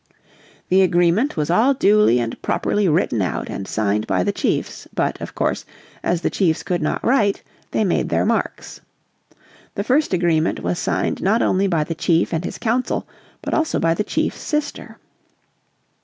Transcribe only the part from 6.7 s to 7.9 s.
not write they